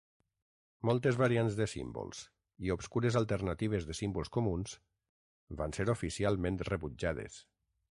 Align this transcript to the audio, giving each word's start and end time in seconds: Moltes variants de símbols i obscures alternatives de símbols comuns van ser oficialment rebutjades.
Moltes 0.89 1.19
variants 1.23 1.57
de 1.59 1.67
símbols 1.73 2.21
i 2.69 2.73
obscures 2.77 3.19
alternatives 3.21 3.87
de 3.91 3.97
símbols 4.01 4.33
comuns 4.39 4.75
van 5.63 5.79
ser 5.81 5.89
oficialment 5.97 6.61
rebutjades. 6.75 7.41